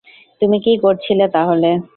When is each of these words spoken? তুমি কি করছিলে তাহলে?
তুমি 0.41 0.57
কি 0.65 0.73
করছিলে 0.83 1.25
তাহলে? 1.35 1.69